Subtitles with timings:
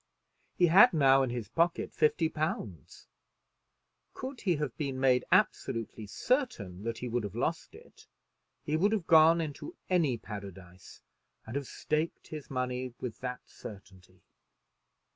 [0.57, 3.05] He had now in his pocket fifty pounds.
[4.15, 8.07] Could he have been made absolutely certain that he would have lost it,
[8.63, 11.03] he would have gone into any paradise
[11.45, 14.23] and have staked his money with that certainty.